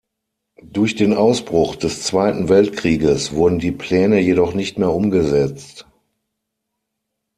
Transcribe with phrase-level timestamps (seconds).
[0.63, 5.85] Durch den Ausbruch des Zweiten Weltkrieges wurden die Pläne jedoch nicht mehr umgesetzt.